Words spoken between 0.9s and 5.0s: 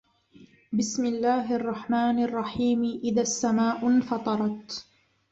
اللَّهِ الرَّحمنِ الرَّحيمِ إِذَا السَّماءُ انفَطَرَت